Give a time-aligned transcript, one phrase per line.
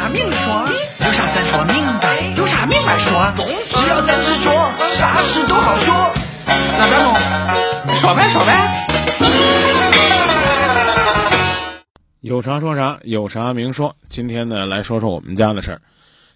[0.00, 0.66] 啥明说？
[1.04, 3.20] 有啥咱说明白，有啥明白说。
[3.68, 4.50] 只要咱执着，
[4.94, 5.94] 啥事都好说。
[6.46, 8.86] 那咱弄，说呗说呗。
[12.22, 13.94] 有啥说啥，有啥明说。
[14.08, 15.82] 今天呢，来说说我们家的事儿。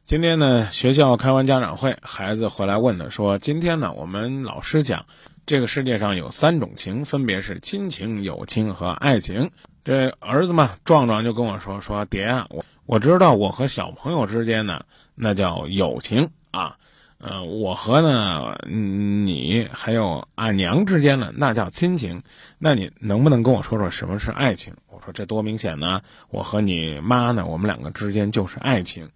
[0.04, 5.06] 今天呢，学校开完家长会，孩子回来问的说：“今天呢，我们老师讲，
[5.46, 9.50] 这个世界上有三种情，分别是亲情、友情和爱情。”
[9.86, 14.84] 这儿子嘛，壮壮就跟我说：“说爹啊，我我知道我和小朋友之间呢，
[15.14, 16.76] 那叫友情啊，
[17.18, 22.22] 呃，我和呢你还有俺娘之间呢，那叫亲情。
[22.58, 29.10] 那你能不能跟我说说什么是爱情？”我说：“这多明显呢，我和你妈呢，我们两个之间就是爱情。”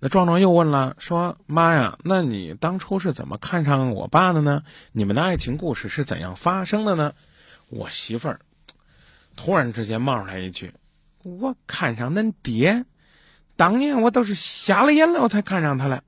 [0.00, 4.62] 那壮壮又问了，说：“妈呀，那你当初是怎么看上我爸的呢？
[4.92, 7.14] 你们的爱情故事是怎样发生的呢？”
[7.70, 8.40] 我媳妇儿
[9.34, 10.74] 突然之间冒出来一句
[11.24, 12.84] ：“我看上恁爹，
[13.56, 16.02] 当年我都是瞎了眼了，我才看上他了。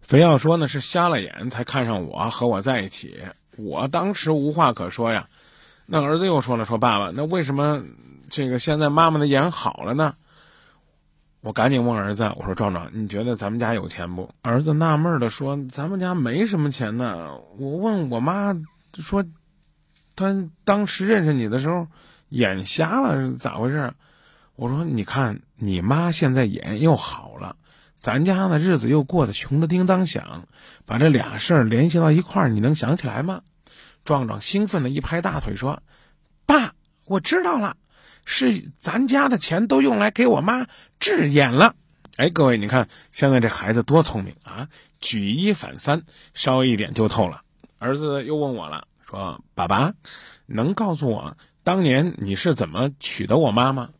[0.00, 3.18] 非要说呢是瞎了眼才看上我和我在一起，
[3.56, 5.26] 我当时无话可说呀。
[5.86, 7.82] 那儿子又说了，说爸爸，那为什么
[8.28, 10.14] 这个现在妈妈的眼好了呢？”
[11.42, 18.56] 我赶紧问儿子：“我说壮壮，你觉得咱们家有钱不？”儿子纳闷的说：“咱们家没什么钱呢。”我问我妈
[18.94, 19.24] 说
[20.16, 21.86] ：“他当时认识你的时候，
[22.30, 23.92] 眼瞎了是咋回事？”
[24.56, 27.56] 我说：“你看你妈现在眼又好了，
[27.96, 30.48] 咱家的日子又过得穷的叮当响，
[30.84, 33.42] 把这俩事儿联系到一块儿，你能想起来吗？”
[34.04, 35.82] 壮壮兴奋的一拍大腿说
[36.46, 36.72] ：“爸，
[37.04, 37.76] 我知道了。”
[38.28, 40.66] 是咱家的钱都用来给我妈
[40.98, 41.76] 治眼了，
[42.16, 44.68] 哎，各位，你看现在这孩子多聪明啊！
[45.00, 46.02] 举一反三，
[46.34, 47.42] 稍微一点就透了。
[47.78, 49.92] 儿子又问我了，说：“爸爸，
[50.46, 53.90] 能告诉我当年你是怎么娶的我妈吗？”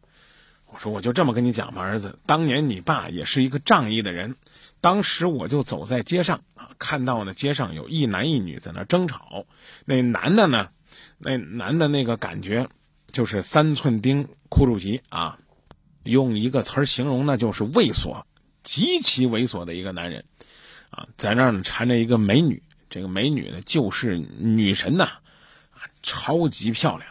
[0.79, 4.37] 说：“我就这么跟你讲吧，儿子，当年你爸也是一个仗义的人。
[4.81, 9.47] 当时我就走在街上啊，看到呢街上有一男一女在那争吵，
[9.85, 10.69] 那男的呢，
[11.19, 12.69] 那男的那个感觉。”
[13.13, 15.39] 就是三寸钉哭住急啊，
[16.03, 18.25] 用一个词形容呢，就是猥琐，
[18.63, 20.27] 极其猥琐的一个男人，
[20.91, 27.09] 啊，在那儿呢缠着一个美女，这个美女呢就是女神呐，啊，超级漂亮。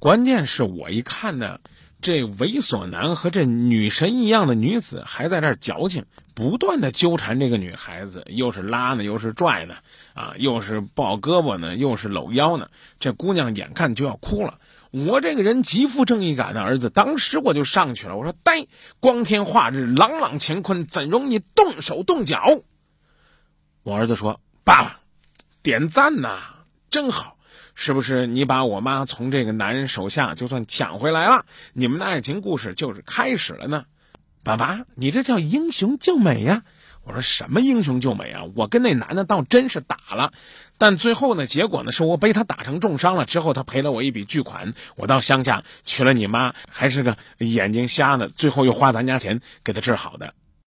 [0.00, 1.60] 关键是我一看呢，
[2.00, 6.04] 这猥琐男和这女神一样的女子还在这儿矫情，
[6.34, 9.74] 不断的纠缠这个女孩子，又是拉呢，又是拽呢，
[10.14, 12.70] 啊，又是抱胳膊呢，又是搂腰呢，
[13.00, 14.58] 这姑娘眼看就要哭了。
[14.90, 18.16] 我这个人极富正义感的儿子，当时我就上去了。
[18.16, 18.68] 我说：“呆，
[19.00, 22.62] 光天化日，朗朗乾坤，怎容你动手动脚？”
[23.82, 25.00] 我儿子说：“爸爸，
[25.62, 26.38] 点赞呐，
[26.90, 27.37] 真好！
[27.74, 31.44] 是不是你把我妈从这个男人手下就算抢回来了？
[31.72, 33.84] 你们的爱情故事就是开始了呢？
[34.42, 36.62] 爸爸，你这叫英雄救美呀！”
[37.04, 38.42] 我说什么英雄救美啊！
[38.54, 40.34] 我跟那男的倒真是打了，
[40.76, 43.24] 但最后呢，结果呢是我被他打成重伤了。
[43.24, 50.34] 之后他赔了我一笔巨款，我到乡下娶了你妈，还是个眼睛瞎的，最后又花咱家钱给他治好的。